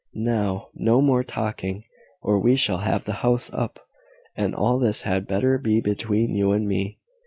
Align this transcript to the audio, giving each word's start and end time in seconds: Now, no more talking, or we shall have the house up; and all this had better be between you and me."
Now, 0.15 0.69
no 0.73 0.99
more 0.99 1.23
talking, 1.23 1.83
or 2.23 2.39
we 2.39 2.55
shall 2.55 2.79
have 2.79 3.03
the 3.05 3.13
house 3.21 3.53
up; 3.53 3.79
and 4.35 4.55
all 4.55 4.79
this 4.79 5.03
had 5.03 5.27
better 5.27 5.59
be 5.59 5.79
between 5.79 6.33
you 6.33 6.53
and 6.53 6.67
me." 6.67 6.97